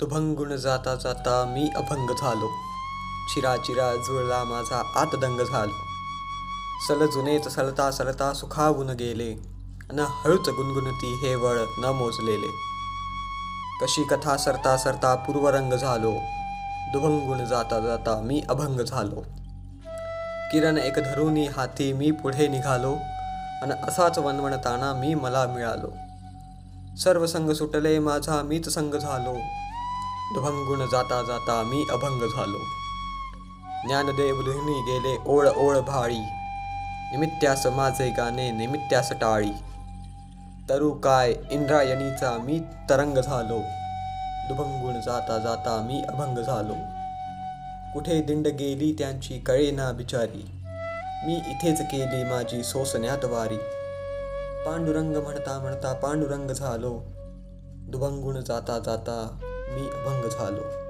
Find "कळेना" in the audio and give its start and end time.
49.38-49.92